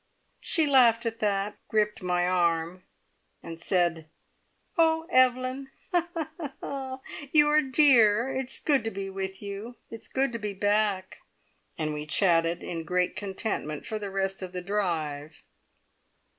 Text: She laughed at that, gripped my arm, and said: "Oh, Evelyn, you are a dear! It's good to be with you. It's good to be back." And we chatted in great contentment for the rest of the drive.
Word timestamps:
She 0.39 0.65
laughed 0.65 1.05
at 1.05 1.19
that, 1.19 1.59
gripped 1.67 2.01
my 2.01 2.25
arm, 2.27 2.85
and 3.43 3.61
said: 3.61 4.09
"Oh, 4.75 5.05
Evelyn, 5.11 5.69
you 7.31 7.47
are 7.47 7.57
a 7.57 7.71
dear! 7.71 8.27
It's 8.27 8.59
good 8.59 8.83
to 8.85 8.89
be 8.89 9.11
with 9.11 9.43
you. 9.43 9.75
It's 9.91 10.07
good 10.07 10.33
to 10.33 10.39
be 10.39 10.55
back." 10.55 11.19
And 11.77 11.93
we 11.93 12.07
chatted 12.07 12.63
in 12.63 12.83
great 12.83 13.15
contentment 13.15 13.85
for 13.85 13.99
the 13.99 14.09
rest 14.09 14.41
of 14.41 14.53
the 14.53 14.61
drive. 14.63 15.43